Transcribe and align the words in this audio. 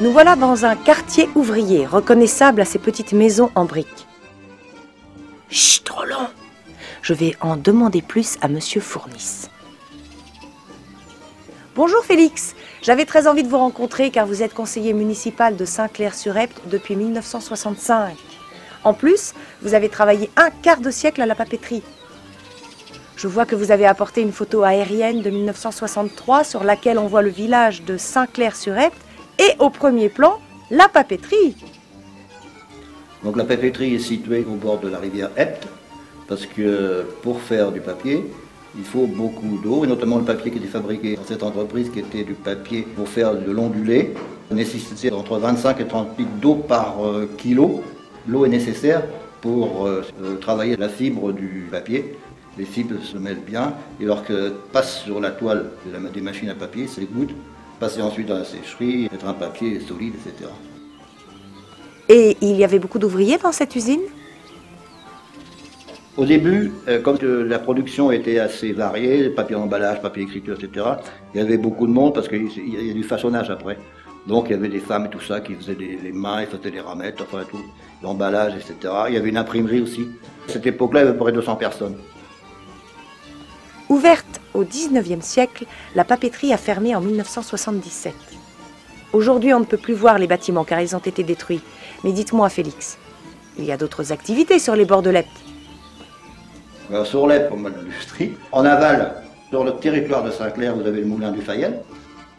Nous 0.00 0.12
voilà 0.12 0.34
dans 0.34 0.64
un 0.64 0.76
quartier 0.76 1.28
ouvrier, 1.34 1.84
reconnaissable 1.84 2.62
à 2.62 2.64
ces 2.64 2.78
petites 2.78 3.12
maisons 3.12 3.50
en 3.54 3.66
briques. 3.66 4.06
Chut, 5.50 5.86
Roland 5.90 6.30
Je 7.02 7.12
vais 7.12 7.36
en 7.42 7.58
demander 7.58 8.00
plus 8.00 8.38
à 8.40 8.48
Monsieur 8.48 8.80
Fournis. 8.80 9.50
Bonjour 11.76 12.02
Félix, 12.02 12.54
j'avais 12.80 13.04
très 13.04 13.26
envie 13.26 13.42
de 13.42 13.48
vous 13.48 13.58
rencontrer 13.58 14.10
car 14.10 14.26
vous 14.26 14.42
êtes 14.42 14.54
conseiller 14.54 14.94
municipal 14.94 15.56
de 15.58 15.66
Saint-Clair-sur-Epte 15.66 16.62
depuis 16.64 16.96
1965. 16.96 18.16
En 18.84 18.94
plus, 18.94 19.34
vous 19.60 19.74
avez 19.74 19.90
travaillé 19.90 20.30
un 20.36 20.48
quart 20.48 20.80
de 20.80 20.90
siècle 20.90 21.20
à 21.20 21.26
la 21.26 21.34
papeterie. 21.34 21.82
Je 23.16 23.28
vois 23.28 23.44
que 23.44 23.54
vous 23.54 23.70
avez 23.70 23.84
apporté 23.84 24.22
une 24.22 24.32
photo 24.32 24.62
aérienne 24.62 25.20
de 25.20 25.28
1963 25.28 26.44
sur 26.44 26.64
laquelle 26.64 26.98
on 26.98 27.06
voit 27.06 27.20
le 27.20 27.28
village 27.28 27.82
de 27.82 27.98
Saint-Clair-sur-Epte 27.98 29.09
et 29.40 29.56
au 29.58 29.70
premier 29.70 30.10
plan, 30.10 30.38
la 30.70 30.88
papeterie. 30.88 31.56
Donc 33.24 33.36
la 33.36 33.44
papeterie 33.44 33.94
est 33.94 33.98
située 33.98 34.46
au 34.48 34.54
bord 34.54 34.78
de 34.78 34.88
la 34.88 34.98
rivière 34.98 35.30
Epte 35.36 35.66
parce 36.28 36.46
que 36.46 37.04
pour 37.22 37.40
faire 37.40 37.72
du 37.72 37.80
papier, 37.80 38.24
il 38.76 38.84
faut 38.84 39.06
beaucoup 39.06 39.58
d'eau, 39.62 39.84
et 39.84 39.88
notamment 39.88 40.18
le 40.18 40.24
papier 40.24 40.52
qui 40.52 40.58
était 40.58 40.68
fabriqué 40.68 41.16
dans 41.16 41.24
cette 41.24 41.42
entreprise 41.42 41.90
qui 41.90 41.98
était 41.98 42.22
du 42.22 42.34
papier 42.34 42.82
pour 42.82 43.08
faire 43.08 43.34
de 43.34 43.50
l'ondulé, 43.50 44.14
nécessitait 44.52 45.12
entre 45.12 45.38
25 45.38 45.80
et 45.80 45.86
30 45.86 46.18
litres 46.18 46.30
d'eau 46.40 46.54
par 46.54 47.04
euh, 47.04 47.28
kilo. 47.36 47.82
L'eau 48.28 48.44
est 48.44 48.48
nécessaire 48.48 49.02
pour 49.40 49.86
euh, 49.86 50.02
euh, 50.22 50.36
travailler 50.36 50.76
la 50.76 50.88
fibre 50.88 51.32
du 51.32 51.66
papier. 51.68 52.16
Les 52.58 52.64
fibres 52.64 53.02
se 53.02 53.16
mêlent 53.16 53.42
bien, 53.44 53.74
et 54.00 54.04
lorsque 54.04 54.32
passe 54.72 55.02
sur 55.02 55.20
la 55.20 55.30
toile 55.30 55.70
des 56.14 56.20
machines 56.20 56.50
à 56.50 56.54
papier, 56.54 56.86
c'est 56.86 57.12
gouttes, 57.12 57.34
passer 57.80 58.02
ensuite 58.02 58.28
dans 58.28 58.38
la 58.38 58.44
sécherie, 58.44 59.08
être 59.12 59.26
un 59.26 59.32
papier 59.32 59.80
solide, 59.80 60.14
etc. 60.14 60.50
Et 62.08 62.36
il 62.40 62.56
y 62.56 62.62
avait 62.62 62.78
beaucoup 62.78 62.98
d'ouvriers 62.98 63.38
dans 63.38 63.52
cette 63.52 63.74
usine? 63.74 64.02
Au 66.16 66.26
début, 66.26 66.72
euh, 66.88 67.00
comme 67.00 67.16
la 67.22 67.58
production 67.58 68.10
était 68.10 68.38
assez 68.38 68.72
variée, 68.72 69.30
papier 69.30 69.56
emballage, 69.56 70.02
papier 70.02 70.24
écriture, 70.24 70.56
etc., 70.60 70.86
il 71.32 71.40
y 71.40 71.42
avait 71.42 71.56
beaucoup 71.56 71.86
de 71.86 71.92
monde 71.92 72.12
parce 72.12 72.28
qu'il 72.28 72.48
y 72.68 72.90
a 72.90 72.92
du 72.92 73.04
façonnage 73.04 73.48
après. 73.48 73.78
Donc 74.26 74.46
il 74.48 74.52
y 74.52 74.54
avait 74.54 74.68
des 74.68 74.80
femmes 74.80 75.06
et 75.06 75.08
tout 75.08 75.20
ça 75.20 75.40
qui 75.40 75.54
faisaient 75.54 75.76
des, 75.76 75.96
les 76.02 76.12
mains, 76.12 76.42
ils 76.42 76.46
faisaient 76.46 76.70
les 76.70 76.80
ramettes, 76.80 77.22
enfin 77.22 77.44
tout, 77.48 77.64
l'emballage, 78.02 78.54
etc. 78.54 78.92
Il 79.08 79.14
y 79.14 79.16
avait 79.16 79.30
une 79.30 79.38
imprimerie 79.38 79.80
aussi. 79.80 80.08
À 80.48 80.52
cette 80.52 80.66
époque-là, 80.66 81.00
il 81.00 81.04
y 81.04 81.06
avait 81.06 81.16
à 81.16 81.18
peu 81.18 81.24
près 81.24 81.32
200 81.32 81.56
personnes. 81.56 81.96
Ouverte 83.88 84.39
au 84.54 84.64
19e 84.64 85.22
siècle, 85.22 85.64
la 85.94 86.04
papeterie 86.04 86.52
a 86.52 86.56
fermé 86.56 86.94
en 86.94 87.00
1977. 87.00 88.14
Aujourd'hui, 89.12 89.52
on 89.52 89.60
ne 89.60 89.64
peut 89.64 89.76
plus 89.76 89.94
voir 89.94 90.18
les 90.18 90.26
bâtiments 90.26 90.64
car 90.64 90.80
ils 90.80 90.94
ont 90.94 91.00
été 91.00 91.24
détruits. 91.24 91.60
Mais 92.04 92.12
dites-moi, 92.12 92.48
Félix, 92.48 92.96
il 93.58 93.64
y 93.64 93.72
a 93.72 93.76
d'autres 93.76 94.12
activités 94.12 94.58
sur 94.58 94.76
les 94.76 94.84
bords 94.84 95.02
de 95.02 95.10
l'Epte. 95.10 95.28
Alors, 96.90 97.06
sur 97.06 97.26
l'Ep, 97.26 97.48
pour 97.48 97.58
l'industrie. 97.58 98.32
En 98.52 98.64
aval, 98.64 99.14
sur 99.48 99.64
le 99.64 99.72
territoire 99.72 100.24
de 100.24 100.30
Saint-Clair, 100.30 100.74
vous 100.76 100.86
avez 100.86 101.00
le 101.00 101.06
moulin 101.06 101.32
du 101.32 101.40
Fayel. 101.40 101.80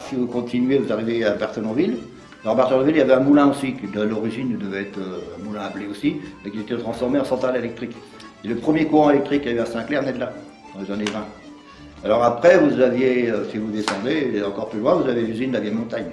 Si 0.00 0.14
vous 0.14 0.26
continuez, 0.26 0.78
vous 0.78 0.92
arrivez 0.92 1.24
à 1.24 1.32
Barthelonville. 1.32 1.98
Dans 2.44 2.54
Barthelonville, 2.54 2.96
il 2.96 2.98
y 2.98 3.02
avait 3.02 3.14
un 3.14 3.20
moulin 3.20 3.50
aussi, 3.50 3.74
qui 3.74 3.86
de 3.86 4.02
l'origine 4.02 4.58
devait 4.58 4.82
être 4.82 4.98
euh, 4.98 5.20
un 5.38 5.44
moulin 5.44 5.60
à 5.60 5.68
blé 5.68 5.86
aussi, 5.86 6.16
mais 6.44 6.50
qui 6.50 6.60
était 6.60 6.76
transformé 6.76 7.20
en 7.20 7.24
centrale 7.24 7.56
électrique. 7.56 7.92
Et 8.44 8.48
le 8.48 8.56
premier 8.56 8.86
courant 8.86 9.10
électrique 9.10 9.42
qu'il 9.42 9.52
y 9.52 9.54
a 9.54 9.58
eu 9.58 9.60
à 9.60 9.66
Saint-Clair 9.66 10.02
naît 10.02 10.12
de 10.12 10.18
là, 10.18 10.32
dans 10.74 10.82
les 10.82 10.90
années 10.90 11.10
20. 11.12 11.41
Alors 12.04 12.24
après, 12.24 12.58
vous 12.58 12.80
aviez, 12.80 13.30
euh, 13.30 13.48
si 13.48 13.58
vous 13.58 13.70
descendez, 13.70 14.42
encore 14.44 14.68
plus 14.68 14.80
loin, 14.80 14.94
vous 14.94 15.08
avez 15.08 15.22
l'usine 15.22 15.50
de 15.50 15.54
la 15.54 15.60
vieille 15.60 15.74
montagne. 15.74 16.10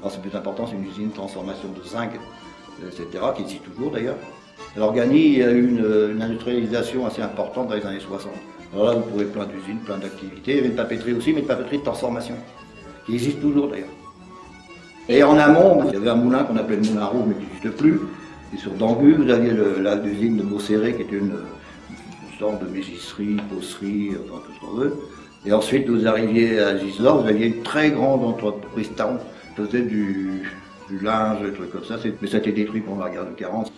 Alors 0.00 0.10
c'est 0.10 0.20
plus 0.20 0.36
important, 0.36 0.66
c'est 0.66 0.74
une 0.74 0.84
usine 0.84 1.10
de 1.10 1.14
transformation 1.14 1.68
de 1.68 1.88
zinc, 1.88 2.10
euh, 2.82 2.88
etc., 2.88 3.24
qui 3.36 3.42
existe 3.42 3.62
toujours 3.72 3.92
d'ailleurs. 3.92 4.16
Alors 4.74 4.92
Gagny, 4.92 5.26
il 5.26 5.38
y 5.38 5.42
a 5.44 5.52
eu 5.52 5.68
une, 5.68 5.84
euh, 5.84 6.20
industrialisation 6.20 7.06
assez 7.06 7.22
importante 7.22 7.68
dans 7.68 7.76
les 7.76 7.86
années 7.86 8.00
60. 8.00 8.32
Alors 8.72 8.86
là, 8.86 8.92
vous 8.94 9.02
trouvez 9.02 9.26
plein 9.26 9.44
d'usines, 9.44 9.78
plein 9.84 9.98
d'activités. 9.98 10.52
Il 10.52 10.56
y 10.56 10.58
avait 10.58 10.68
une 10.68 10.74
papeterie 10.74 11.12
aussi, 11.12 11.32
mais 11.32 11.40
une 11.40 11.46
papeterie 11.46 11.78
de 11.78 11.84
transformation, 11.84 12.34
qui 13.06 13.14
existe 13.14 13.40
toujours 13.40 13.68
d'ailleurs. 13.68 13.94
Et 15.08 15.22
en 15.22 15.38
amont, 15.38 15.84
il 15.86 15.94
y 15.94 15.96
avait 15.96 16.10
un 16.10 16.16
moulin 16.16 16.42
qu'on 16.42 16.56
appelait 16.56 16.76
le 16.76 16.82
moulin 16.82 17.04
rouge, 17.04 17.24
mais 17.28 17.34
qui 17.34 17.42
n'existe 17.42 17.76
plus. 17.76 18.00
Et 18.52 18.58
sur 18.58 18.72
Dangu, 18.72 19.14
vous 19.14 19.30
aviez 19.30 19.52
l'usine 20.02 20.36
de 20.36 20.42
Beaucéré, 20.42 20.94
qui 20.94 21.02
était 21.02 21.16
une, 21.16 21.32
de 22.50 22.66
mégisserie, 22.66 23.36
bosserie, 23.50 24.10
enfin 24.24 24.42
tout 24.44 24.52
ce 24.52 24.60
qu'on 24.60 24.74
veut. 24.74 24.96
Et 25.46 25.52
ensuite, 25.52 25.88
vous 25.88 26.06
arriviez 26.06 26.58
à 26.58 26.76
Gisors, 26.76 27.22
vous 27.22 27.28
aviez 27.28 27.46
une 27.46 27.62
très 27.62 27.90
grande 27.90 28.24
entreprise 28.24 28.90
town 28.96 29.18
qui 29.54 29.62
faisait 29.62 29.82
du, 29.82 30.42
du 30.88 30.98
linge, 30.98 31.42
des 31.42 31.52
trucs 31.52 31.70
comme 31.70 31.84
ça. 31.84 31.96
Mais 32.20 32.28
ça 32.28 32.36
a 32.36 32.40
été 32.40 32.52
détruit 32.52 32.80
pendant 32.80 33.04
la 33.04 33.10
guerre 33.10 33.26
de 33.26 33.32
40. 33.32 33.72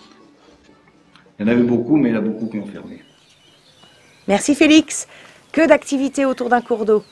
Il 1.39 1.47
y 1.47 1.49
en 1.49 1.53
avait 1.53 1.63
beaucoup, 1.63 1.97
mais 1.97 2.11
il 2.11 2.15
y 2.15 2.17
en 2.17 2.21
a 2.21 2.23
beaucoup 2.23 2.47
qui 2.47 2.59
ont 2.59 2.67
fermé. 2.67 3.03
Merci, 4.29 4.55
Félix. 4.55 5.07
Que 5.53 5.67
d'activités 5.67 6.25
autour 6.25 6.49
d'un 6.49 6.61
cours 6.61 6.85
d'eau. 6.85 7.05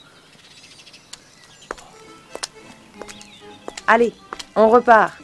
Allez, 3.86 4.12
on 4.56 4.68
repart. 4.68 5.14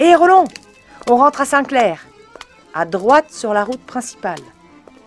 Hé, 0.00 0.14
Roland, 0.14 0.44
on 1.08 1.16
rentre 1.16 1.40
à 1.40 1.44
Saint-Clair. 1.44 2.06
À 2.74 2.84
droite 2.84 3.30
sur 3.30 3.54
la 3.54 3.64
route 3.64 3.80
principale. 3.80 4.40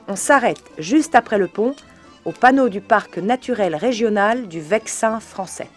On 0.10 0.16
s'arrête 0.16 0.64
juste 0.78 1.16
après 1.16 1.38
le 1.38 1.48
pont, 1.48 1.76
au 2.24 2.32
panneau 2.32 2.70
du 2.70 2.82
parc 2.82 3.18
naturel 3.18 3.76
régional 3.76 4.48
du 4.48 4.62
Vexin 4.62 5.20
français. 5.20 5.70